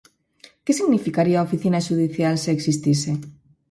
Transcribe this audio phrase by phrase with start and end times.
[0.65, 3.11] ¿Que significaría a oficina xudicial se existise?